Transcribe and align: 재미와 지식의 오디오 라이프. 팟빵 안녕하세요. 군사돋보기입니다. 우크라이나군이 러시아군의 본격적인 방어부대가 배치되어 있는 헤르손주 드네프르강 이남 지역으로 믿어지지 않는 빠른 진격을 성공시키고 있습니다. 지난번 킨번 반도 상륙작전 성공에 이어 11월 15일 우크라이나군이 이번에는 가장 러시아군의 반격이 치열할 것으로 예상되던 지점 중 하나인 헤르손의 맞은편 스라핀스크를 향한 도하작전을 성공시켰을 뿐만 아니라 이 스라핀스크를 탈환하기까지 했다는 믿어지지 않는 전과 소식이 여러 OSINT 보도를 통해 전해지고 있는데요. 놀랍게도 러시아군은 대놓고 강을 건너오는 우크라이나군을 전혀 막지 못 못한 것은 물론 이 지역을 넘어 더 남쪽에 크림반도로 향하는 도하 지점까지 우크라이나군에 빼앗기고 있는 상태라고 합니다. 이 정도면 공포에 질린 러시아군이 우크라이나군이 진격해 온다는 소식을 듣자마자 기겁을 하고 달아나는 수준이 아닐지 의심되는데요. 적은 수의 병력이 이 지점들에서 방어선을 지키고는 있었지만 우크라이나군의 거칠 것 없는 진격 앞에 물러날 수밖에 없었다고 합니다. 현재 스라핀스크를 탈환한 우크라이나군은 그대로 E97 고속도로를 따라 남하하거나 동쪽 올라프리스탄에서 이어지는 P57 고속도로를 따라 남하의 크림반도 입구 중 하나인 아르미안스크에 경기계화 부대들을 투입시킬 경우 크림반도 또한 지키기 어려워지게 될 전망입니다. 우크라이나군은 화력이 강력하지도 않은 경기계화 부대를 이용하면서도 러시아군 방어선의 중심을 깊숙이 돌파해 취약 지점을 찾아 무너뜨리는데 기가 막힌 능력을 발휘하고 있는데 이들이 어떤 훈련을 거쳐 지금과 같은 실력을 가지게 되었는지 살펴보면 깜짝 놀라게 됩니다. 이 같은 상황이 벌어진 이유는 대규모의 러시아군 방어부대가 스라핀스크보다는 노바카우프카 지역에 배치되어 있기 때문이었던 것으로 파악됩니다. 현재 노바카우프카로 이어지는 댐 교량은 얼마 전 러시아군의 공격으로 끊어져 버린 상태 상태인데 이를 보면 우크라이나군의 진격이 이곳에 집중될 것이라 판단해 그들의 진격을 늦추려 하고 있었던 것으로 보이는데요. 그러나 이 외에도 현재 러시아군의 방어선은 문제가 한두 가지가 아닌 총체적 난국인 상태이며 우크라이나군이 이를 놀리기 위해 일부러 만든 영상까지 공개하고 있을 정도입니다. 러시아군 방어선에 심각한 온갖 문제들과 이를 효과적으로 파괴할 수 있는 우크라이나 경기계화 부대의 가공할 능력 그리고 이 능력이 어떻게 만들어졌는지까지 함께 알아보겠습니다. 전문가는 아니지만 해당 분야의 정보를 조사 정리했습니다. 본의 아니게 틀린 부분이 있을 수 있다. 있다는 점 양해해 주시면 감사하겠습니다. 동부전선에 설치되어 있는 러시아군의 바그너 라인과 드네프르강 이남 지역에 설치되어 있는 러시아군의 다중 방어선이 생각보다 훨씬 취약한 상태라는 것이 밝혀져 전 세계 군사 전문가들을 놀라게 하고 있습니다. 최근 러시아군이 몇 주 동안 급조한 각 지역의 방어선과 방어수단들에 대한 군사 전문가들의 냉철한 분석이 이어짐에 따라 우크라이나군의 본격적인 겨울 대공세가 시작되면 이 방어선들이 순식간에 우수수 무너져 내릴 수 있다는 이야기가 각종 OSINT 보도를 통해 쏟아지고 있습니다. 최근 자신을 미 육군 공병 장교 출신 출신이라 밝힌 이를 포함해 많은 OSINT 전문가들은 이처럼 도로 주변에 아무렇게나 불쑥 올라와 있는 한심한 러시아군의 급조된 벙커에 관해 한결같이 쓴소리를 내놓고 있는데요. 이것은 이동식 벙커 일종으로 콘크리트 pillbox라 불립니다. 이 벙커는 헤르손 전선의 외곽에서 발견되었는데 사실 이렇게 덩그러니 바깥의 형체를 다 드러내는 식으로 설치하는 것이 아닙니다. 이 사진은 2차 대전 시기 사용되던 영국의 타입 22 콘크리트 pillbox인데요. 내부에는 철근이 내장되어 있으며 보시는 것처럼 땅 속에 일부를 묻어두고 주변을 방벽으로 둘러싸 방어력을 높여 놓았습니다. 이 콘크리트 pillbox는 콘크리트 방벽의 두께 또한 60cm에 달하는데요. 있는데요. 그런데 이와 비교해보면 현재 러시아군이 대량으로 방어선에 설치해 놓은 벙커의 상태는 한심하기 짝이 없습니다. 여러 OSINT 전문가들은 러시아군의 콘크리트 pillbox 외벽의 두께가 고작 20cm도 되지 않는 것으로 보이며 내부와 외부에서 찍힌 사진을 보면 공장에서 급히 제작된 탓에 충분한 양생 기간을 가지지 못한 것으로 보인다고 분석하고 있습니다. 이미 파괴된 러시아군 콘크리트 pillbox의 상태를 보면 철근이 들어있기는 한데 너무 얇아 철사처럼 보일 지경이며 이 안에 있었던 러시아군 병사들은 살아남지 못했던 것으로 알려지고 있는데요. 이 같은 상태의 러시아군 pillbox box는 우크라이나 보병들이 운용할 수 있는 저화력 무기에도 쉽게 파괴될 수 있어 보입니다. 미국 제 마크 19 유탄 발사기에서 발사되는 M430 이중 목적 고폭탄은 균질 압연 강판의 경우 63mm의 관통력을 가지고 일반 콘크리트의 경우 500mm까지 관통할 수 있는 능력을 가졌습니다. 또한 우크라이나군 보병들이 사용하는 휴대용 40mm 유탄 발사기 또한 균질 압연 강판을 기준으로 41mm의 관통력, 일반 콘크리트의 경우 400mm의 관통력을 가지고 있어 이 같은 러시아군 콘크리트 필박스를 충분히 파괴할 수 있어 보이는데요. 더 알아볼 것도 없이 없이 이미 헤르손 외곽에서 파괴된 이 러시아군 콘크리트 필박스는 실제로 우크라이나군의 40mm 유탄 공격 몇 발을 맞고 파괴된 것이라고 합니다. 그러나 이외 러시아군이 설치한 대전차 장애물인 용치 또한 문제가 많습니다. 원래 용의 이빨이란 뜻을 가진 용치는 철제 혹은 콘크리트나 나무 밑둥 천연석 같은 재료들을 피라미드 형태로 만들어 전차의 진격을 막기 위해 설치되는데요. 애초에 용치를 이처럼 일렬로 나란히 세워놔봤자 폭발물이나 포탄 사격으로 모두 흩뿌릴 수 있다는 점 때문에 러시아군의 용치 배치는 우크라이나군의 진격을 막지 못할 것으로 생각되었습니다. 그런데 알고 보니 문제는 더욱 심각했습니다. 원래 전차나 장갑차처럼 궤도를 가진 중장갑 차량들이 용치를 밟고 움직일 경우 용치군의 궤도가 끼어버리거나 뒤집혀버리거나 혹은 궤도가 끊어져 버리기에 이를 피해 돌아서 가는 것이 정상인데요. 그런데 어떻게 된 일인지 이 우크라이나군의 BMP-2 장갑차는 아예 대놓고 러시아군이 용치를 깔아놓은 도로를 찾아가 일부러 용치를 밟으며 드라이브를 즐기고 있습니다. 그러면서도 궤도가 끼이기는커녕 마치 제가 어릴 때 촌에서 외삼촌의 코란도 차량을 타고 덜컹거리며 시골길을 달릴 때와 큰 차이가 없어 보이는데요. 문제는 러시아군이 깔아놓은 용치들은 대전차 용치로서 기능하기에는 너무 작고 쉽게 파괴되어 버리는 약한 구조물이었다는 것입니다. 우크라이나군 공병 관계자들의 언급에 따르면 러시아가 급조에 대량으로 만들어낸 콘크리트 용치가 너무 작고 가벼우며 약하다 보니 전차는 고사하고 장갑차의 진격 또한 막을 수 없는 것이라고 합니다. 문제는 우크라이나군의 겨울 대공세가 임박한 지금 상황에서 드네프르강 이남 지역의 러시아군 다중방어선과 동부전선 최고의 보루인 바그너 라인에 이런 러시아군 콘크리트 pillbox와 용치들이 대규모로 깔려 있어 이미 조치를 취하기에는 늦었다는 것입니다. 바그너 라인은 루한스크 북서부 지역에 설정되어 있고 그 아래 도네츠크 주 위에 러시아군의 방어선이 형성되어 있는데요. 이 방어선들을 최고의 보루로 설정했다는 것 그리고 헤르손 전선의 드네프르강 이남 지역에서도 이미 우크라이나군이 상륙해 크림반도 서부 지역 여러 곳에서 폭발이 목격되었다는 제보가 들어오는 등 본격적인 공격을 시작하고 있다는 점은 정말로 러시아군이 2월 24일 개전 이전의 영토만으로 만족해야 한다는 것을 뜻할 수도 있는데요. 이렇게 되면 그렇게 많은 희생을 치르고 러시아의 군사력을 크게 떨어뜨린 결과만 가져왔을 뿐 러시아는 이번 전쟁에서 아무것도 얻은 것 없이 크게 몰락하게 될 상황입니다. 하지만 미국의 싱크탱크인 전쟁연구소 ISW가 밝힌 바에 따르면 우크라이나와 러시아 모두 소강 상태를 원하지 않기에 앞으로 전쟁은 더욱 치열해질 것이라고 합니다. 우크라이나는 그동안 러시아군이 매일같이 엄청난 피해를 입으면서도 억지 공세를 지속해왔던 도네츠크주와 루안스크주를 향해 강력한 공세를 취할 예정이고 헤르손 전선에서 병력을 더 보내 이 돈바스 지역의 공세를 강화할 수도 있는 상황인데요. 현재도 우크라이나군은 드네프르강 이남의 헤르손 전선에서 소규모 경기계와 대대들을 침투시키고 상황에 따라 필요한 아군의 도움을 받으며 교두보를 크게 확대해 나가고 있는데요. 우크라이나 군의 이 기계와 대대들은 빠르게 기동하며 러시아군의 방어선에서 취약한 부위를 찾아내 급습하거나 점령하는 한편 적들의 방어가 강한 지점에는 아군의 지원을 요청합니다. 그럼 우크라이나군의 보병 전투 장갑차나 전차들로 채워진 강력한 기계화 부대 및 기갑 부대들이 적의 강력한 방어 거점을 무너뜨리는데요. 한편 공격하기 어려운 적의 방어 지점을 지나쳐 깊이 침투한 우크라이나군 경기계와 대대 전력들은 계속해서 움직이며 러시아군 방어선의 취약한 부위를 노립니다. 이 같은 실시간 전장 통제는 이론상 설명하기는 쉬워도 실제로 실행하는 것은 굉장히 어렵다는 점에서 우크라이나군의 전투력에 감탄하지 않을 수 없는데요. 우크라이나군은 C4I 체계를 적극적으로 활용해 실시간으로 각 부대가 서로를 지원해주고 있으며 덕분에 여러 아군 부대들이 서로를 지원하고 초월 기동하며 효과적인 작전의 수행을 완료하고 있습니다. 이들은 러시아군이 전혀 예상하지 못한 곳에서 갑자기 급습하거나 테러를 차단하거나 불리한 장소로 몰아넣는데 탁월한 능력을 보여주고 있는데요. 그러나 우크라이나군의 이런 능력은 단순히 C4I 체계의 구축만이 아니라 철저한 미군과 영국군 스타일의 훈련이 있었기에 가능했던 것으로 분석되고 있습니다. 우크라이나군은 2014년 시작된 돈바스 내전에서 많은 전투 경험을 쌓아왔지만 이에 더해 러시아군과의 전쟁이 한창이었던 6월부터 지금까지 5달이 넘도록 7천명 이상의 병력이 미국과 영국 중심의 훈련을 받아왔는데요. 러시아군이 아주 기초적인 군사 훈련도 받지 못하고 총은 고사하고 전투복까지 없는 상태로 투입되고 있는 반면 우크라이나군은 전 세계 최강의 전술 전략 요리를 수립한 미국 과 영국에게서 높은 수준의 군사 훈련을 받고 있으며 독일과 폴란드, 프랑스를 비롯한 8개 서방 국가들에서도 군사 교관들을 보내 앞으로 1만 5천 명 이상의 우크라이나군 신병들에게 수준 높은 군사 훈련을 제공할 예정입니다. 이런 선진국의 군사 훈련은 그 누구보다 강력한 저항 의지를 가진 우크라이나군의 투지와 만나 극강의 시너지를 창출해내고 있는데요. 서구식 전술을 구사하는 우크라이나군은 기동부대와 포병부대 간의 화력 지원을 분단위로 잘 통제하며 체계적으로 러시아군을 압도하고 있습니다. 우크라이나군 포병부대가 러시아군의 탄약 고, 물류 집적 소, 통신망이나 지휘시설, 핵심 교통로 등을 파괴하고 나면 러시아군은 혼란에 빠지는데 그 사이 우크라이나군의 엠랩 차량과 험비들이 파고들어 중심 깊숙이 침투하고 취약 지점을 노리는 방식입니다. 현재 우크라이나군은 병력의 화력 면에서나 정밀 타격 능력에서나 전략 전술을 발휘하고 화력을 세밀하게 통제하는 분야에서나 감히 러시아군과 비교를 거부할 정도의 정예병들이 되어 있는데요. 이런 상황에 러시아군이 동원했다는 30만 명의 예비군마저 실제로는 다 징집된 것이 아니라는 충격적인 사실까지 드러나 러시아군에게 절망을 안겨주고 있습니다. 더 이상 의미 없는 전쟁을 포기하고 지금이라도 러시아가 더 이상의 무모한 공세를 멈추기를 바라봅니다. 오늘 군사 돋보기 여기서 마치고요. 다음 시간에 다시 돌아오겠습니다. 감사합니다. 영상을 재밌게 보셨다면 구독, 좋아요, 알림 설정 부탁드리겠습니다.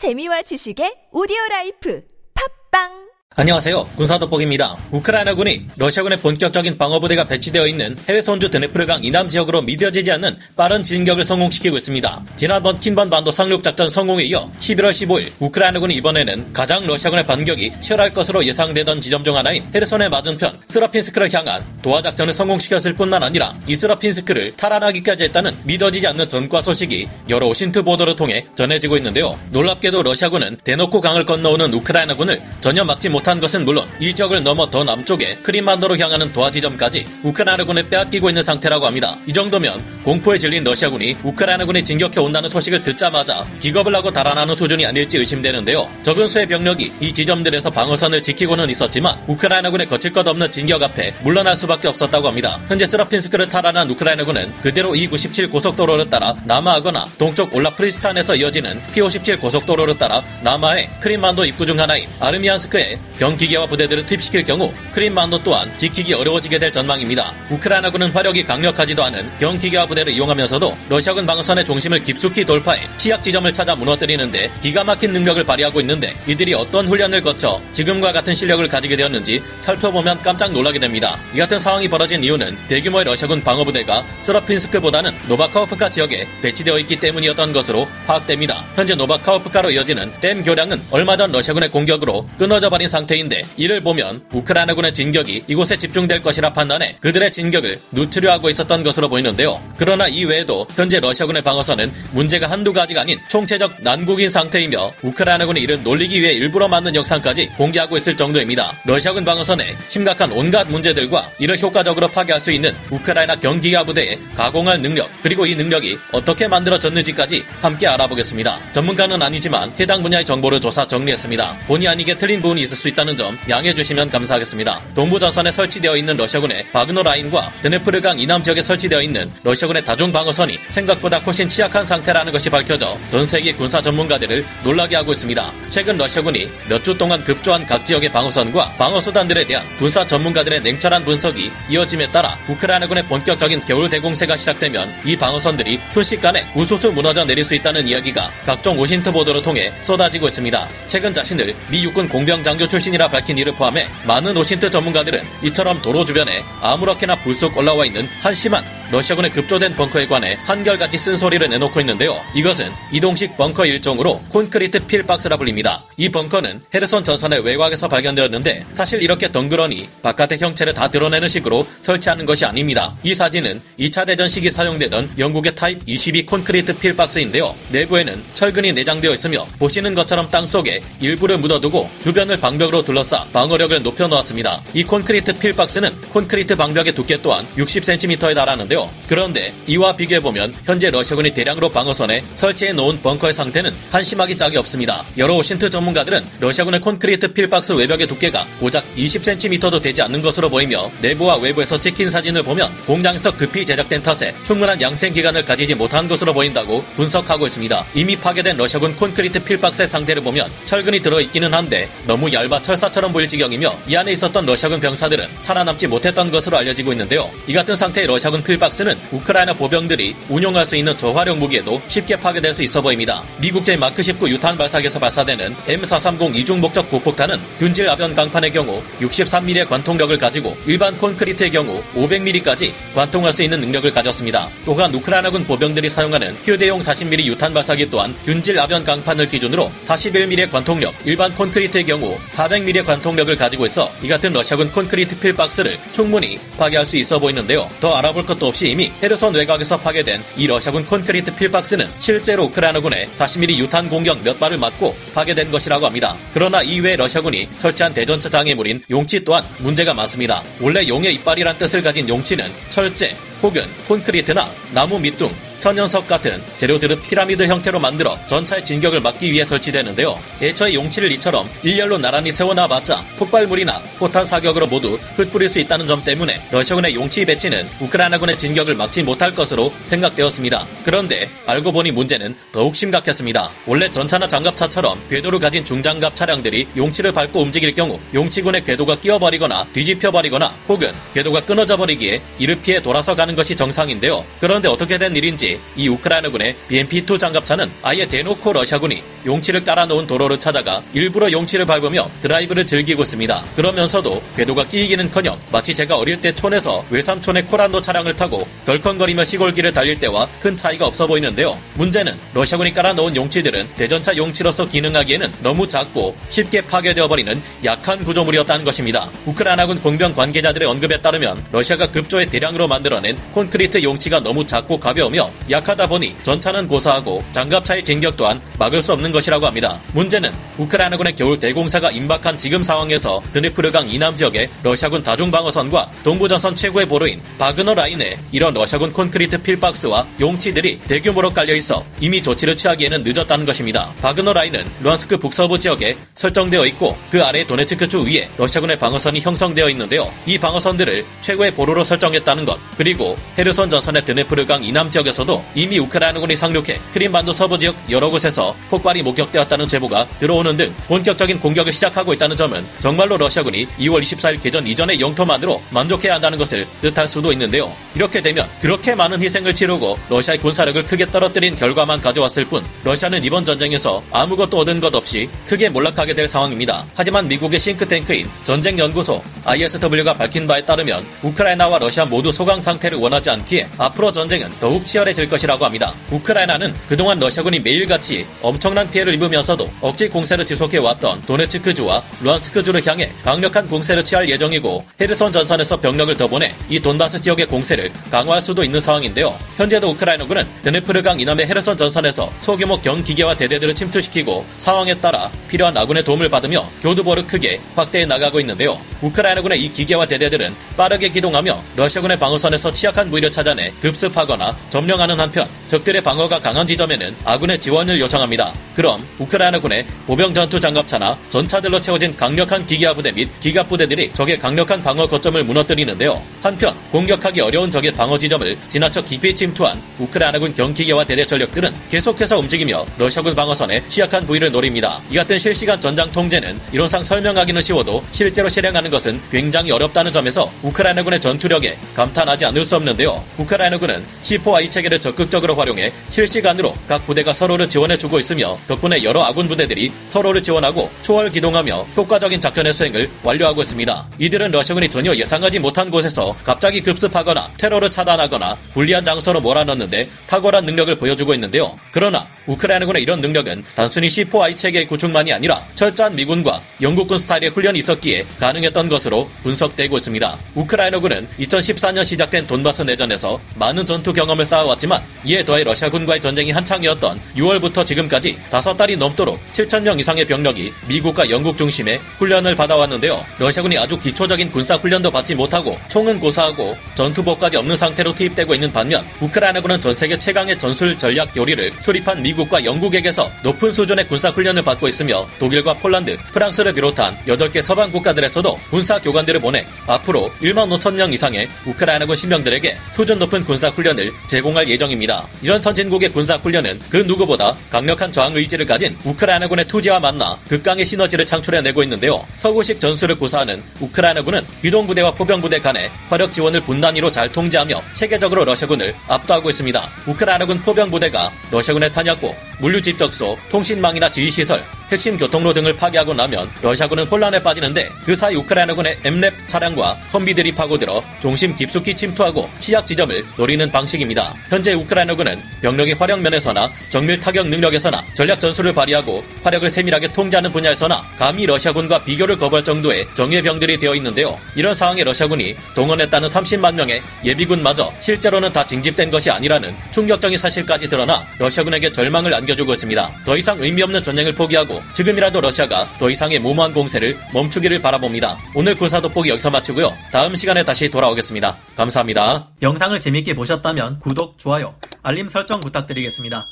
재미와 0.00 0.40
지식의 0.48 1.12
오디오 1.12 1.36
라이프. 1.50 2.00
팟빵 2.32 3.09
안녕하세요. 3.36 3.90
군사돋보기입니다. 3.94 4.76
우크라이나군이 4.90 5.68
러시아군의 5.76 6.18
본격적인 6.18 6.76
방어부대가 6.76 7.28
배치되어 7.28 7.68
있는 7.68 7.96
헤르손주 8.08 8.50
드네프르강 8.50 9.04
이남 9.04 9.28
지역으로 9.28 9.62
믿어지지 9.62 10.10
않는 10.10 10.36
빠른 10.56 10.82
진격을 10.82 11.22
성공시키고 11.22 11.76
있습니다. 11.76 12.24
지난번 12.34 12.80
킨번 12.80 13.08
반도 13.08 13.30
상륙작전 13.30 13.88
성공에 13.88 14.24
이어 14.24 14.50
11월 14.58 14.88
15일 14.88 15.30
우크라이나군이 15.38 15.94
이번에는 15.94 16.52
가장 16.52 16.84
러시아군의 16.84 17.24
반격이 17.24 17.74
치열할 17.80 18.12
것으로 18.12 18.44
예상되던 18.44 19.00
지점 19.00 19.22
중 19.22 19.36
하나인 19.36 19.64
헤르손의 19.72 20.08
맞은편 20.08 20.58
스라핀스크를 20.66 21.32
향한 21.32 21.64
도하작전을 21.82 22.32
성공시켰을 22.32 22.96
뿐만 22.96 23.22
아니라 23.22 23.56
이 23.68 23.76
스라핀스크를 23.76 24.56
탈환하기까지 24.56 25.22
했다는 25.24 25.56
믿어지지 25.66 26.08
않는 26.08 26.28
전과 26.28 26.62
소식이 26.62 27.06
여러 27.28 27.46
OSINT 27.46 27.84
보도를 27.84 28.16
통해 28.16 28.44
전해지고 28.56 28.96
있는데요. 28.96 29.38
놀랍게도 29.50 30.02
러시아군은 30.02 30.56
대놓고 30.64 31.00
강을 31.00 31.24
건너오는 31.24 31.72
우크라이나군을 31.72 32.42
전혀 32.60 32.82
막지 32.82 33.08
못 33.08 33.19
못한 33.20 33.38
것은 33.38 33.64
물론 33.66 33.86
이 34.00 34.14
지역을 34.14 34.42
넘어 34.42 34.68
더 34.70 34.82
남쪽에 34.82 35.36
크림반도로 35.42 35.98
향하는 35.98 36.32
도하 36.32 36.50
지점까지 36.50 37.06
우크라이나군에 37.22 37.88
빼앗기고 37.88 38.30
있는 38.30 38.42
상태라고 38.42 38.86
합니다. 38.86 39.16
이 39.26 39.32
정도면 39.32 40.02
공포에 40.02 40.38
질린 40.38 40.64
러시아군이 40.64 41.18
우크라이나군이 41.22 41.84
진격해 41.84 42.18
온다는 42.18 42.48
소식을 42.48 42.82
듣자마자 42.82 43.46
기겁을 43.60 43.94
하고 43.94 44.10
달아나는 44.10 44.54
수준이 44.54 44.86
아닐지 44.86 45.18
의심되는데요. 45.18 45.88
적은 46.02 46.26
수의 46.26 46.46
병력이 46.46 46.92
이 47.00 47.12
지점들에서 47.12 47.70
방어선을 47.70 48.22
지키고는 48.22 48.70
있었지만 48.70 49.22
우크라이나군의 49.26 49.86
거칠 49.86 50.12
것 50.12 50.26
없는 50.26 50.50
진격 50.50 50.82
앞에 50.82 51.14
물러날 51.22 51.54
수밖에 51.56 51.88
없었다고 51.88 52.26
합니다. 52.26 52.58
현재 52.68 52.86
스라핀스크를 52.86 53.48
탈환한 53.50 53.90
우크라이나군은 53.90 54.60
그대로 54.62 54.92
E97 54.92 55.50
고속도로를 55.50 56.08
따라 56.08 56.34
남하하거나 56.44 57.06
동쪽 57.18 57.54
올라프리스탄에서 57.54 58.36
이어지는 58.36 58.80
P57 58.94 59.40
고속도로를 59.40 59.98
따라 59.98 60.22
남하의 60.42 60.88
크림반도 61.00 61.44
입구 61.44 61.66
중 61.66 61.78
하나인 61.78 62.08
아르미안스크에 62.18 63.09
경기계화 63.20 63.66
부대들을 63.66 64.06
투입시킬 64.06 64.44
경우 64.44 64.72
크림반도 64.92 65.42
또한 65.42 65.70
지키기 65.76 66.14
어려워지게 66.14 66.58
될 66.58 66.72
전망입니다. 66.72 67.34
우크라이나군은 67.50 68.10
화력이 68.12 68.44
강력하지도 68.44 69.04
않은 69.04 69.36
경기계화 69.36 69.84
부대를 69.84 70.14
이용하면서도 70.14 70.78
러시아군 70.88 71.26
방어선의 71.26 71.66
중심을 71.66 72.02
깊숙이 72.02 72.46
돌파해 72.46 72.88
취약 72.96 73.22
지점을 73.22 73.52
찾아 73.52 73.76
무너뜨리는데 73.76 74.50
기가 74.62 74.84
막힌 74.84 75.12
능력을 75.12 75.44
발휘하고 75.44 75.82
있는데 75.82 76.14
이들이 76.26 76.54
어떤 76.54 76.86
훈련을 76.88 77.20
거쳐 77.20 77.60
지금과 77.72 78.12
같은 78.12 78.32
실력을 78.32 78.66
가지게 78.66 78.96
되었는지 78.96 79.42
살펴보면 79.58 80.20
깜짝 80.20 80.52
놀라게 80.52 80.78
됩니다. 80.78 81.20
이 81.34 81.38
같은 81.38 81.58
상황이 81.58 81.90
벌어진 81.90 82.24
이유는 82.24 82.56
대규모의 82.68 83.04
러시아군 83.04 83.44
방어부대가 83.44 84.02
스라핀스크보다는 84.22 85.14
노바카우프카 85.28 85.90
지역에 85.90 86.26
배치되어 86.40 86.78
있기 86.78 86.96
때문이었던 86.98 87.52
것으로 87.52 87.86
파악됩니다. 88.06 88.66
현재 88.76 88.94
노바카우프카로 88.94 89.72
이어지는 89.72 90.10
댐 90.20 90.42
교량은 90.42 90.80
얼마 90.90 91.18
전 91.18 91.30
러시아군의 91.32 91.68
공격으로 91.70 92.26
끊어져 92.38 92.70
버린 92.70 92.88
상태 92.88 93.09
상태인데 93.10 93.44
이를 93.56 93.82
보면 93.82 94.22
우크라이나군의 94.32 94.94
진격이 94.94 95.44
이곳에 95.48 95.76
집중될 95.76 96.22
것이라 96.22 96.52
판단해 96.52 96.96
그들의 97.00 97.30
진격을 97.32 97.78
늦추려 97.92 98.30
하고 98.30 98.48
있었던 98.48 98.84
것으로 98.84 99.08
보이는데요. 99.08 99.62
그러나 99.76 100.06
이 100.06 100.24
외에도 100.24 100.66
현재 100.76 101.00
러시아군의 101.00 101.42
방어선은 101.42 101.92
문제가 102.12 102.48
한두 102.48 102.72
가지가 102.72 103.02
아닌 103.02 103.18
총체적 103.28 103.82
난국인 103.82 104.28
상태이며 104.28 104.92
우크라이나군이 105.02 105.60
이를 105.60 105.82
놀리기 105.82 106.22
위해 106.22 106.32
일부러 106.32 106.68
만든 106.68 106.94
영상까지 106.94 107.50
공개하고 107.56 107.96
있을 107.96 108.16
정도입니다. 108.16 108.80
러시아군 108.84 109.24
방어선에 109.24 109.76
심각한 109.88 110.30
온갖 110.32 110.68
문제들과 110.68 111.28
이를 111.38 111.60
효과적으로 111.60 112.08
파괴할 112.08 112.40
수 112.40 112.52
있는 112.52 112.74
우크라이나 112.90 113.36
경기계화 113.36 113.84
부대의 113.84 114.18
가공할 114.36 114.80
능력 114.80 115.10
그리고 115.22 115.46
이 115.46 115.54
능력이 115.56 115.98
어떻게 116.12 116.46
만들어졌는지까지 116.46 117.44
함께 117.60 117.88
알아보겠습니다. 117.88 118.72
전문가는 118.72 119.20
아니지만 119.20 119.72
해당 119.80 120.02
분야의 120.02 120.24
정보를 120.24 120.60
조사 120.60 120.86
정리했습니다. 120.86 121.60
본의 121.66 121.88
아니게 121.88 122.16
틀린 122.16 122.40
부분이 122.40 122.60
있을 122.62 122.76
수 122.76 122.88
있다. 122.88 122.99
있다는 123.00 123.16
점 123.16 123.38
양해해 123.48 123.74
주시면 123.74 124.10
감사하겠습니다. 124.10 124.80
동부전선에 124.94 125.50
설치되어 125.50 125.96
있는 125.96 126.16
러시아군의 126.16 126.66
바그너 126.72 127.02
라인과 127.02 127.52
드네프르강 127.62 128.18
이남 128.18 128.42
지역에 128.42 128.60
설치되어 128.60 129.02
있는 129.02 129.30
러시아군의 129.42 129.84
다중 129.84 130.12
방어선이 130.12 130.58
생각보다 130.68 131.18
훨씬 131.18 131.48
취약한 131.48 131.84
상태라는 131.84 132.32
것이 132.32 132.50
밝혀져 132.50 132.98
전 133.08 133.24
세계 133.24 133.52
군사 133.52 133.80
전문가들을 133.80 134.44
놀라게 134.64 134.96
하고 134.96 135.12
있습니다. 135.12 135.52
최근 135.70 135.96
러시아군이 135.96 136.50
몇 136.68 136.80
주 136.80 136.96
동안 136.96 137.22
급조한 137.22 137.66
각 137.66 137.84
지역의 137.84 138.10
방어선과 138.10 138.76
방어수단들에 138.78 139.44
대한 139.44 139.66
군사 139.76 140.06
전문가들의 140.06 140.62
냉철한 140.62 141.04
분석이 141.04 141.52
이어짐에 141.68 142.10
따라 142.10 142.38
우크라이나군의 142.48 143.06
본격적인 143.06 143.60
겨울 143.60 143.90
대공세가 143.90 144.34
시작되면 144.34 145.02
이 145.04 145.14
방어선들이 145.14 145.78
순식간에 145.90 146.50
우수수 146.54 146.90
무너져 146.92 147.26
내릴 147.26 147.44
수 147.44 147.54
있다는 147.54 147.86
이야기가 147.86 148.32
각종 148.46 148.78
OSINT 148.78 149.12
보도를 149.12 149.42
통해 149.42 149.74
쏟아지고 149.82 150.26
있습니다. 150.26 150.68
최근 150.88 151.12
자신을 151.12 151.54
미 151.70 151.84
육군 151.84 152.08
공병 152.08 152.42
장교 152.42 152.66
출신 152.66 152.79
출신이라 152.80 153.08
밝힌 153.08 153.36
이를 153.36 153.54
포함해 153.54 153.86
많은 154.06 154.34
OSINT 154.36 154.70
전문가들은 154.70 155.22
이처럼 155.42 155.82
도로 155.82 156.04
주변에 156.04 156.42
아무렇게나 156.62 157.20
불쑥 157.20 157.56
올라와 157.56 157.84
있는 157.84 158.08
한심한 158.20 158.64
러시아군의 158.90 159.32
급조된 159.32 159.76
벙커에 159.76 160.06
관해 160.06 160.36
한결같이 160.44 160.98
쓴소리를 160.98 161.48
내놓고 161.48 161.80
있는데요. 161.80 162.20
이것은 162.34 162.70
이동식 162.92 163.36
벙커 163.36 163.66
일종으로 163.66 164.20
콘크리트 164.28 164.84
pillbox라 164.86 165.36
불립니다. 165.36 165.84
이 165.96 166.08
벙커는 166.08 166.60
헤르손 166.74 167.04
전선의 167.04 167.44
외곽에서 167.44 167.88
발견되었는데 167.88 168.66
사실 168.72 169.02
이렇게 169.02 169.30
덩그러니 169.30 169.88
바깥의 170.02 170.38
형체를 170.38 170.74
다 170.74 170.88
드러내는 170.88 171.28
식으로 171.28 171.66
설치하는 171.82 172.24
것이 172.24 172.44
아닙니다. 172.44 172.96
이 173.04 173.14
사진은 173.14 173.60
2차 173.78 174.06
대전 174.06 174.26
시기 174.26 174.50
사용되던 174.50 175.14
영국의 175.18 175.54
타입 175.54 175.80
22 175.86 176.26
콘크리트 176.26 176.76
pillbox인데요. 176.76 177.54
내부에는 177.70 178.22
철근이 178.34 178.72
내장되어 178.72 179.12
있으며 179.12 179.46
보시는 179.58 179.94
것처럼 179.94 180.30
땅 180.30 180.46
속에 180.46 180.82
일부를 181.00 181.38
묻어두고 181.38 181.88
주변을 182.02 182.40
방벽으로 182.40 182.82
둘러싸 182.84 183.24
방어력을 183.32 183.82
높여 183.82 184.08
놓았습니다. 184.08 184.62
이 184.74 184.82
콘크리트 184.82 185.38
pillbox는 185.38 186.00
콘크리트 186.10 186.56
방벽의 186.56 186.94
두께 186.94 187.20
또한 187.22 187.46
60cm에 187.56 188.34
달하는데요. 188.34 188.79
있는데요. 188.80 188.90
그런데 189.06 189.52
이와 189.66 189.96
비교해보면 189.96 190.54
현재 190.64 190.90
러시아군이 190.90 191.32
대량으로 191.32 191.68
방어선에 191.70 192.22
설치해 192.34 192.72
놓은 192.72 193.02
벙커의 193.02 193.32
상태는 193.32 193.74
한심하기 193.90 194.36
짝이 194.36 194.56
없습니다. 194.56 195.04
여러 195.18 195.34
OSINT 195.34 195.68
전문가들은 195.68 196.24
러시아군의 196.38 196.80
콘크리트 196.80 197.32
pillbox 197.32 197.72
외벽의 197.72 198.06
두께가 198.06 198.46
고작 198.60 198.84
20cm도 198.96 199.82
되지 199.82 200.02
않는 200.02 200.22
것으로 200.22 200.48
보이며 200.48 200.90
내부와 201.00 201.38
외부에서 201.38 201.78
찍힌 201.78 202.08
사진을 202.08 202.44
보면 202.44 202.72
공장에서 202.86 203.36
급히 203.36 203.66
제작된 203.66 204.02
탓에 204.02 204.34
충분한 204.44 204.80
양생 204.80 205.12
기간을 205.12 205.44
가지지 205.44 205.74
못한 205.74 206.06
것으로 206.06 206.32
보인다고 206.32 206.84
분석하고 206.94 207.46
있습니다. 207.46 207.86
이미 207.94 208.16
파괴된 208.16 208.56
러시아군 208.56 208.94
콘크리트 208.94 209.42
pillbox의 209.42 209.88
상태를 209.88 210.22
보면 210.22 210.50
철근이 210.64 211.00
들어있기는 211.00 211.52
한데 211.52 211.88
너무 212.06 212.32
얇아 212.32 212.62
철사처럼 212.62 213.12
보일 213.12 213.26
지경이며 213.26 213.76
이 213.88 213.96
안에 213.96 214.12
있었던 214.12 214.46
러시아군 214.46 214.78
병사들은 214.78 215.26
살아남지 215.40 215.88
못했던 215.88 216.30
것으로 216.30 216.58
알려지고 216.58 216.92
있는데요. 216.92 217.28
이 217.48 217.54
같은 217.54 217.74
상태의 217.74 218.06
러시아군 218.06 218.44
pillbox 218.44 218.69
box는 218.70 218.96
우크라이나 219.10 219.52
보병들이 219.52 220.14
운용할 220.28 220.64
수 220.64 220.76
있는 220.76 220.96
저화력 220.96 221.38
무기에도 221.38 221.82
쉽게 221.88 222.16
파괴될 222.16 222.54
수 222.54 222.62
있어 222.62 222.80
보입니다. 222.80 223.22
미국 223.40 223.64
제 223.64 223.76
마크 223.76 224.00
19 224.00 224.28
유탄 224.30 224.56
발사기에서 224.56 225.00
발사되는 225.00 225.56
M430 225.66 226.36
이중 226.36 226.60
목적 226.60 226.88
고폭탄은 226.88 227.40
균질 227.58 227.88
압연 227.88 228.14
강판의 228.14 228.52
경우 228.52 228.82
63mm의 229.00 229.68
관통력을 229.68 230.16
가지고 230.18 230.56
일반 230.66 230.96
콘크리트의 230.96 231.50
경우 231.50 231.82
500mm까지 231.94 232.72
관통할 232.94 233.32
수 233.32 233.42
있는 233.42 233.60
능력을 233.60 233.90
가졌습니다. 233.90 234.48
또한 234.64 234.94
우크라이나군 234.94 235.44
보병들이 235.44 235.88
사용하는 235.88 236.36
휴대용 236.44 236.80
40mm 236.80 237.24
유탄 237.26 237.52
발사기 237.52 237.90
또한 237.90 238.14
균질 238.24 238.58
압연 238.60 238.84
강판을 238.84 239.26
기준으로 239.26 239.70
41mm의 239.82 240.50
관통력, 240.50 240.94
일반 241.04 241.34
콘크리트의 241.34 241.84
경우 241.84 242.16
400mm의 242.30 242.84
관통력을 242.84 243.34
가지고 243.36 243.64
있어 243.66 243.90
이 244.02 244.08
같은 244.08 244.32
러시아군 244.32 244.70
콘크리트 244.70 245.18
필박스를 245.18 245.78
충분히 245.90 246.38
파괴할 246.56 246.86
수 246.86 246.96
있어 246.98 247.18
보이는데요. 247.18 247.68
더 247.80 247.94
알아볼 247.94 248.24
것도 248.26 248.46
없이 248.46 248.59
없이 248.60 248.70
이미 248.70 248.92
헤르손 249.02 249.34
외곽에서 249.34 249.78
파괴된 249.78 250.22
이 250.36 250.46
러시아군 250.46 250.84
콘크리트 250.84 251.34
필박스는 251.34 251.88
실제로 251.98 252.44
우크라이나군의 252.44 253.08
40mm 253.14 253.56
유탄 253.56 253.88
공격 253.88 254.22
몇 254.22 254.38
발을 254.38 254.58
맞고 254.58 254.94
파괴된 255.14 255.50
것이라고 255.50 255.86
합니다. 255.86 256.14
그러나 256.34 256.60
이외 256.60 256.96
러시아군이 256.96 257.48
설치한 257.56 257.94
대전차 257.94 258.28
장애물인 258.28 258.82
용치 258.90 259.24
또한 259.24 259.42
문제가 259.58 259.94
많습니다. 259.94 260.42
원래 260.60 260.86
용의 260.86 261.14
이빨이란 261.14 261.56
뜻을 261.56 261.82
가진 261.82 262.06
용치는 262.08 262.44
철제 262.68 263.16
혹은 263.42 263.62
콘크리트나 263.88 264.46
나무 264.72 264.98
밑둥 264.98 265.32
천연석 265.60 266.06
같은 266.06 266.42
재료들을 266.56 267.02
피라미드 267.02 267.46
형태로 267.46 267.78
만들어 267.78 268.18
전차의 268.26 268.64
진격을 268.64 269.00
막기 269.00 269.30
위해 269.30 269.44
설치되는데요. 269.44 270.18
애초에 270.40 270.74
용치를 270.74 271.12
이처럼 271.12 271.48
일렬로 271.62 271.98
나란히 271.98 272.30
세워놔봤자 272.30 273.04
폭발물이나 273.18 273.78
포탄 273.98 274.24
사격으로 274.24 274.66
모두 274.66 274.98
흩뿌릴 275.16 275.48
수 275.48 275.60
있다는 275.60 275.86
점 275.86 276.02
때문에 276.02 276.48
러시아군의 276.50 276.94
용치 276.94 277.26
배치는 277.26 277.68
우크라이나군의 277.80 278.38
진격을 278.38 278.74
막지 278.74 279.02
못할 279.02 279.34
것으로 279.34 279.72
생각되었습니다. 279.82 280.66
그런데 280.84 281.28
알고 281.46 281.72
보니 281.72 281.92
문제는 281.92 282.34
더욱 282.52 282.74
심각했습니다. 282.74 283.50
원래 283.66 283.90
전차나 283.90 284.28
장갑차처럼 284.28 285.04
궤도를 285.10 285.38
가진 285.38 285.64
중장갑 285.64 286.16
차량들이 286.16 286.68
용치를 286.76 287.12
밟고 287.12 287.40
움직일 287.42 287.74
경우 287.74 288.00
용치군의 288.14 288.64
궤도가 288.64 288.98
끼어버리거나 288.98 289.66
뒤집혀버리거나 289.74 290.54
혹은 290.68 290.90
궤도가 291.12 291.44
끊어져 291.44 291.76
버리기에 291.76 292.22
이를 292.38 292.60
피해 292.60 292.80
돌아서 292.80 293.14
가는 293.14 293.34
것이 293.34 293.54
정상인데요. 293.54 294.24
그런데 294.40 294.68
어떻게 294.68 294.96
된 294.96 295.14
일인지 295.14 295.49
이 295.76 295.88
우크라이나군의 295.88 296.56
BMP-2 296.68 297.18
장갑차는 297.18 297.70
아예 297.82 298.06
대놓고 298.06 298.52
러시아군이 298.52 299.02
용치를 299.26 299.64
깔아놓은 299.64 300.06
도로를 300.06 300.40
찾아가 300.40 300.82
일부러 300.92 301.30
용치를 301.30 301.66
밟으며 301.66 302.10
드라이브를 302.22 302.66
즐기고 302.66 303.02
있습니다. 303.02 303.44
그러면서도 303.56 304.22
궤도가 304.36 304.66
끼이기는커녕 304.66 305.38
마치 305.52 305.74
제가 305.74 305.96
어릴 305.96 306.20
때 306.20 306.34
촌에서 306.34 306.84
외삼촌의 306.90 307.46
코란도 307.46 307.80
차량을 307.80 308.16
타고 308.16 308.46
덜컹거리며 308.64 309.24
시골길을 309.24 309.72
달릴 309.72 309.98
때와 310.00 310.28
큰 310.40 310.56
차이가 310.56 310.86
없어 310.86 311.06
보이는데요. 311.06 311.58
문제는 311.74 312.14
러시아군이 312.34 312.72
깔아놓은 312.72 313.16
용치들은 313.16 313.68
대전차 313.76 314.16
용치로서 314.16 314.66
기능하기에는 314.68 315.32
너무 315.42 315.68
작고 315.68 316.16
쉽게 316.28 316.62
파괴되어 316.62 317.08
버리는 317.08 317.40
약한 317.64 318.02
구조물이었다는 318.04 318.64
것입니다. 318.64 319.08
우크라이나군 319.26 319.80
공병 319.80 320.14
관계자들의 320.14 320.68
언급에 320.68 321.00
따르면 321.00 321.44
러시아가 321.52 321.90
급조에 321.90 322.26
대량으로 322.26 322.68
만들어낸 322.68 323.16
콘크리트 323.32 323.82
용치가 323.82 324.20
너무 324.20 324.46
작고 324.46 324.80
가벼우며 324.80 325.30
약하다 325.50 325.88
보니 325.88 326.16
전차는 326.22 326.68
고사하고 326.68 327.24
장갑차의 327.32 327.82
진격 327.82 328.16
또한 328.16 328.40
막을 328.58 328.82
수 328.82 328.92
없는 328.92 329.10
것이라고 329.10 329.46
합니다. 329.46 329.80
문제는 329.92 330.30
우크라이나군의 330.58 331.16
겨울 331.16 331.38
대공세가 331.38 331.90
임박한 331.90 332.38
지금 332.38 332.62
상황에서 332.62 333.20
드네프르강 333.32 333.88
이남 333.88 334.14
지역의 334.14 334.48
러시아군 334.62 335.02
다중방어선과 335.02 335.90
동부전선 336.04 336.54
최고의 336.54 336.86
보루인 336.86 337.20
바그너 337.38 337.74
라인에 337.74 338.16
이런 338.32 338.54
러시아군 338.54 338.92
콘크리트 338.92 339.42
pillbox와 339.42 340.06
용치들이 340.20 340.80
대규모로 340.80 341.32
깔려 341.32 341.54
있어 341.56 341.84
이미 342.00 342.22
조치를 342.22 342.56
취하기에는 342.56 343.02
늦었다는 343.04 343.44
것입니다. 343.46 343.92
바그너 344.02 344.32
라인은 344.32 344.64
루한스크 344.82 345.18
북서부 345.18 345.58
지역에 345.58 345.96
설정되어 346.14 346.66
있고 346.66 346.96
그 347.10 347.24
아래 347.24 347.44
도네츠크 347.44 347.88
주 347.88 348.02
위에 348.04 348.28
러시아군의 348.36 348.78
방어선이 348.78 349.20
형성되어 349.20 349.68
있는데요. 349.70 350.10
이 350.26 350.38
방어선들을 350.38 351.04
최고의 351.22 351.54
보루로 351.54 351.82
설정했다는 351.82 352.44
것 352.44 352.58
그리고 352.76 353.16
헤르손 353.38 353.70
전선의 353.70 354.04
드네프르강 354.04 354.62
이남 354.62 354.90
지역에서도 354.90 355.39
이미 355.54 355.78
우크라이나군이 355.78 356.36
상륙해 356.36 356.80
크림반도 356.92 357.32
서부 357.32 357.58
지역 357.58 357.76
여러 357.90 358.10
곳에서 358.10 358.54
폭발이 358.70 359.02
목격되었다는 359.02 359.66
제보가 359.66 360.06
들어오는 360.18 360.56
등 360.56 360.74
본격적인 360.88 361.40
공격을 361.40 361.72
시작하고 361.72 362.12
있다는 362.12 362.36
점은 362.36 362.64
정말로 362.80 363.16
러시아군이 363.16 363.66
2월 363.78 364.00
24일 364.00 364.42
개전 364.42 364.66
이전의 364.66 365.00
영토만으로 365.00 365.60
만족해야 365.70 366.14
한다는 366.14 366.38
것을 366.38 366.66
뜻할 366.80 367.06
수도 367.06 367.32
있는데요. 367.32 367.72
이렇게 367.94 368.20
되면 368.20 368.48
그렇게 368.60 368.94
많은 368.94 369.22
희생을 369.22 369.54
치르고 369.54 369.98
러시아의 370.08 370.40
군사력을 370.40 370.84
크게 370.86 371.06
떨어뜨린 371.06 371.56
결과만 371.56 372.00
가져왔을 372.00 372.44
뿐 372.44 372.64
러시아는 372.84 373.24
이번 373.24 373.44
전쟁에서 373.44 374.02
아무것도 374.10 374.58
얻은 374.58 374.80
것 374.80 374.94
없이 374.94 375.28
크게 375.46 375.68
몰락하게 375.68 376.14
될 376.14 376.26
상황입니다. 376.26 376.86
하지만 376.94 377.28
미국의 377.28 377.58
싱크탱크인 377.58 378.28
전쟁연구소 378.42 379.22
ISW가 379.44 380.14
밝힌 380.14 380.46
바에 380.46 380.64
따르면 380.64 381.04
우크라이나와 381.22 381.78
러시아 381.78 382.04
모두 382.04 382.30
소강 382.30 382.60
상태를 382.60 382.98
원하지 382.98 383.30
않기에 383.30 383.68
앞으로 383.78 384.12
전쟁은 384.12 384.50
더욱 384.60 384.86
치열해질 384.86 385.28
것이라고 385.28 385.64
합니다. 385.64 385.92
우크라이나는 386.10 386.74
그동안 386.88 387.18
러시아군이 387.18 387.60
매일같이 387.60 388.26
엄청난 388.42 388.88
피해를 388.90 389.14
입으면서도 389.14 389.70
억지 389.80 390.08
공세를 390.08 390.44
지속해왔던 390.44 391.22
도네츠크주와 391.22 392.02
루안스크주를 392.22 392.86
향해 392.86 393.10
강력한 393.24 393.66
공세를 393.66 394.04
취할 394.04 394.28
예정이고 394.28 394.84
헤르손 395.00 395.32
전선에서 395.32 395.80
병력을 395.80 396.16
더 396.16 396.28
보내 396.28 396.54
이 396.68 396.78
돈바스 396.78 397.20
지역의 397.20 397.46
공세를 397.46 397.92
강화할 398.10 398.40
수도 398.40 398.62
있는 398.62 398.78
상황인데요. 398.78 399.34
현재도 399.56 399.88
우크라이나군은 399.90 400.46
드네프르강 400.62 401.18
이남의 401.18 401.46
헤르손 401.46 401.76
전선에서 401.76 402.30
소규모 402.40 402.80
경기계와 402.80 403.36
대대들을 403.36 403.74
침투시키고 403.74 404.44
상황에 404.56 404.94
따라 404.94 405.30
필요한 405.48 405.76
아군의 405.76 406.04
도움을 406.04 406.28
받으며 406.28 406.68
교두보를 406.82 407.26
크게 407.26 407.60
확대해 407.74 408.06
나가고 408.06 408.38
있는데요. 408.40 408.78
우크라이나 409.02 409.39
군의 409.40 409.60
이 409.60 409.72
기계와 409.72 410.06
대대들은 410.06 410.54
빠르게 410.76 411.08
기동하며 411.08 411.62
러시아군의 411.76 412.18
방어선에서 412.18 412.72
취약한 412.72 413.10
부위를 413.10 413.30
찾아내 413.30 413.72
급습하거나 413.80 414.56
점령하는 414.70 415.18
한편 415.18 415.48
적들의 415.68 416.02
방어가 416.02 416.40
강한 416.40 416.66
지점에는 416.66 417.14
아군의 417.24 417.58
지원을 417.58 418.00
요청합니다. 418.00 418.52
그럼 418.74 419.06
우크라이나군의 419.18 419.86
보병 420.06 420.32
전투 420.32 420.58
장갑차나 420.58 421.18
전차들로 421.28 421.80
채워진 421.80 422.16
강력한 422.16 422.64
기계화 422.66 422.94
부대 422.94 423.12
및 423.12 423.28
기갑 423.40 423.68
부대들이 423.68 424.12
적의 424.14 424.38
강력한 424.38 424.82
방어 424.82 425.06
거점을 425.06 425.42
무너뜨리는데요. 425.44 426.20
한편 426.42 426.74
공격하기 426.90 427.40
어려운 427.40 427.70
적의 427.70 427.92
방어 427.92 428.18
지점을 428.18 428.56
지나쳐 428.68 429.02
깊이 429.04 429.34
침투한 429.34 429.80
우크라이나군 429.98 430.54
경기계와 430.54 431.04
대대 431.04 431.24
전력들은 431.24 431.72
계속해서 431.90 432.38
움직이며 432.38 432.86
러시아군 432.98 433.34
방어선의 433.34 433.84
취약한 433.88 434.26
부위를 434.26 434.50
노립니다. 434.50 435.00
이 435.10 435.16
같은 435.16 435.36
실시간 435.38 435.80
전장 435.80 436.10
통제는 436.10 436.58
이론상 436.72 437.02
설명하기는 437.02 437.60
쉬워도 437.60 438.02
실제로 438.12 438.48
실행하는 438.48 438.90
것은 438.90 439.19
굉장히 439.30 439.70
어렵다는 439.70 440.12
점에서 440.12 440.50
우크라이나군의 440.62 441.20
전투력에 441.20 441.76
감탄하지 441.94 442.46
않을 442.46 442.64
수 442.64 442.76
없는데요. 442.76 443.22
우크라이나군은 443.38 444.04
C4I 444.22 444.70
체계를 444.70 445.00
적극적으로 445.00 445.54
활용해 445.54 445.92
실시간으로 446.10 446.74
각 446.88 447.04
부대가 447.06 447.32
서로를 447.32 447.68
지원해주고 447.68 448.18
있으며 448.18 448.56
덕분에 448.68 449.02
여러 449.04 449.22
아군 449.22 449.48
부대들이 449.48 449.92
서로를 450.06 450.42
지원하고 450.42 450.90
초월 451.02 451.30
기동하며 451.30 451.86
효과적인 451.96 452.40
작전의 452.40 452.72
수행을 452.72 453.10
완료하고 453.22 453.60
있습니다. 453.62 454.08
이들은 454.18 454.50
러시아군이 454.50 454.88
전혀 454.88 455.14
예상하지 455.14 455.58
못한 455.58 455.90
곳에서 455.90 456.34
갑자기 456.44 456.80
급습하거나 456.82 457.52
테러를 457.58 457.90
차단하거나 457.90 458.56
불리한 458.74 459.04
장소로 459.04 459.40
몰아넣는데 459.40 460.08
탁월한 460.26 460.64
능력을 460.64 460.96
보여주고 460.98 461.34
있는데요. 461.34 461.78
그러나 461.92 462.26
우크라이나군의 462.50 463.02
이런 463.02 463.20
능력은 463.20 463.64
단순히 463.76 464.08
C4I 464.08 464.56
체계의 464.56 464.86
구축만이 464.88 465.32
아니라 465.32 465.62
철저한 465.76 466.16
미군과 466.16 466.60
영국군 466.82 467.18
스타일의 467.18 467.50
훈련이 467.50 467.78
있었기에 467.78 468.26
가능했던 468.40 468.88
것으로 468.88 469.30
분석되고 469.42 469.96
있습니다. 469.96 470.38
우크라이나군은 470.56 471.28
2014년 471.38 472.04
시작된 472.04 472.46
돈바스 472.46 472.82
내전에서 472.82 473.40
많은 473.54 473.86
전투 473.86 474.12
경험을 474.12 474.44
쌓아왔지만 474.44 475.02
이에 475.24 475.44
더해 475.44 475.62
러시아군과의 475.64 476.20
전쟁이 476.20 476.50
한창이었던 476.50 477.20
6월부터 477.36 477.86
지금까지 477.86 478.36
5달이 478.50 478.98
넘도록 478.98 479.38
7천명 479.52 480.00
이상의 480.00 480.24
병력이 480.26 480.72
미국과 480.88 481.30
영국 481.30 481.56
중심의 481.56 482.00
훈련을 482.18 482.56
받아왔는데요. 482.56 483.24
러시아군이 483.38 483.78
아주 483.78 483.98
기초적인 483.98 484.50
군사 484.50 484.74
훈련도 484.74 485.10
받지 485.10 485.34
못하고 485.34 485.78
총은 485.88 486.18
고사하고 486.18 486.76
전투복까지 486.94 487.58
없는 487.58 487.76
상태로 487.76 488.14
투입되고 488.14 488.54
있는 488.54 488.72
반면 488.72 489.04
우크라이나군은 489.20 489.80
전 489.80 489.92
세계 489.92 490.18
최강의 490.18 490.58
전술 490.58 490.96
전략 490.98 491.36
요리를 491.36 491.72
수립한 491.80 492.22
미국 492.22 492.39
과 492.48 492.64
영국에게서 492.64 493.30
높은 493.42 493.70
수준의 493.70 494.08
군사 494.08 494.30
훈련을 494.30 494.62
받고 494.62 494.88
있으며 494.88 495.26
독일과 495.38 495.74
폴란드, 495.74 496.16
프랑스를 496.32 496.72
비롯한 496.72 497.16
8개 497.26 497.60
서방 497.60 497.90
국가들에서도 497.92 498.58
군사 498.70 499.00
교관들을 499.00 499.40
보내 499.40 499.66
앞으로 499.86 500.32
1만 500.40 500.68
5천 500.70 500.94
명 500.94 501.12
이상의 501.12 501.48
우크라이나군 501.66 502.16
신병들에게 502.16 502.76
수준 502.94 503.18
높은 503.18 503.44
군사 503.44 503.68
훈련을 503.68 504.12
제공할 504.26 504.68
예정입니다. 504.68 505.26
이런 505.42 505.60
선진국의 505.60 506.10
군사 506.12 506.36
훈련은 506.36 506.80
그 506.88 506.98
누구보다 506.98 507.54
강력한 507.70 508.12
저항 508.12 508.34
의지를 508.34 508.66
가진 508.66 508.96
우크라이나군의 509.04 509.66
투지와 509.66 510.00
만나 510.00 510.38
극강의 510.48 510.84
시너지를 510.84 511.26
창출해내고 511.26 511.82
있는데요. 511.84 512.24
서구식 512.36 512.80
전술을 512.80 513.16
구사하는 513.16 513.62
우크라이나군은 513.80 514.46
기동부대와 514.62 515.12
포병부대 515.14 515.60
간의 515.60 515.90
화력 516.08 516.32
지원을 516.32 516.62
분단위로 516.62 517.10
잘 517.10 517.30
통제하며 517.30 517.82
체계적으로 517.92 518.44
러시아군을 518.44 518.94
압도하고 519.08 519.50
있습니다. 519.50 519.90
우크라이나군 520.06 520.62
포병부대가 520.62 521.30
러시아군의 521.50 521.92
탄약 521.92 522.19
고, 522.20 522.36
물류 522.58 522.80
집적 522.80 523.12
소, 523.12 523.36
통신망이나 523.48 524.10
지휘시설, 524.10 524.62
핵심 524.90 525.16
교통로 525.16 525.52
등을 525.52 525.76
파괴하고 525.76 526.14
나면 526.14 526.50
러시아군은 526.62 527.06
혼란에 527.06 527.42
빠지는데 527.42 527.90
그 528.04 528.14
사이 528.14 528.34
우크라이나군의 528.34 528.98
엠랩 529.04 529.46
차량과 529.46 529.94
험비들이 530.12 530.54
파고들어 530.54 531.02
중심 531.20 531.54
깊숙이 531.54 531.94
침투하고 531.94 532.50
취약 532.58 532.86
지점을 532.86 533.24
노리는 533.36 533.70
방식입니다. 533.70 534.34
현재 534.48 534.72
우크라이나군은 534.72 535.40
병력의 535.62 535.94
화력 535.94 536.20
면에서나 536.20 536.70
정밀 536.88 537.20
타격 537.20 537.48
능력에서나 537.48 538.04
전략 538.14 538.40
전술을 538.40 538.72
발휘하고 538.74 539.24
화력을 539.44 539.68
세밀하게 539.70 540.08
통제하는 540.08 540.50
분야에서나 540.50 541.04
감히 541.16 541.46
러시아군과 541.46 542.04
비교를 542.04 542.36
거부할 542.36 542.64
정도의 542.64 543.06
정예병들이 543.14 543.78
되어 543.78 543.94
있는데요. 543.94 544.38
이런 544.56 544.74
상황에 544.74 545.04
러시아군이 545.04 545.54
동원했다는 545.74 546.28
30만 546.28 546.74
명의 546.74 547.02
예비군마저 547.24 547.92
실제로는 548.00 548.52
다 548.52 548.66
징집된 548.66 549.10
것이 549.10 549.30
아니라는 549.30 549.74
충격적인 549.92 550.36
사실까지 550.36 550.88
드러나 550.88 551.24
러시아군에게 551.38 551.92
절망을 551.92 552.34
안겨주고 552.34 552.72
있습니다. 552.72 553.14
더 553.24 553.36
이상 553.36 553.56
의미 553.60 553.82
없는 553.82 554.02
전쟁을 554.02 554.34
포기하고 554.34 554.79
지금이라도 554.94 555.40
러시아가 555.40 555.86
더 555.98 556.10
이상의 556.10 556.38
무모한 556.38 556.72
공세를 556.72 557.16
멈추기를 557.32 557.80
바라봅니다. 557.80 558.36
오늘 558.54 558.74
군사 558.74 559.00
돋보기 559.00 559.28
여기서 559.30 559.50
마치고요. 559.50 559.92
다음 560.12 560.34
시간에 560.34 560.64
다시 560.64 560.90
돌아오겠습니다. 560.90 561.56
감사합니다. 561.76 562.48
영상을 562.62 563.00
재밌게 563.00 563.34
보셨다면 563.34 564.00
구독, 564.00 564.38
좋아요, 564.38 564.74
알림 565.02 565.28
설정 565.28 565.60
부탁드리겠습니다. 565.60 566.46